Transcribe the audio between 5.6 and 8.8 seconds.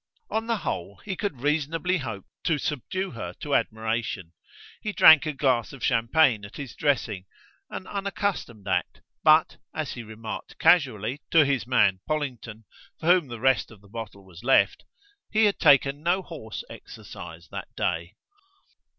of champagne at his dressing; an unaccustomed